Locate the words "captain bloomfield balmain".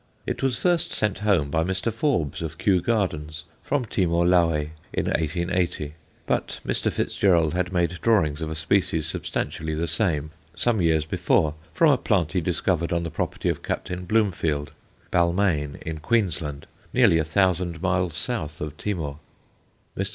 13.61-15.77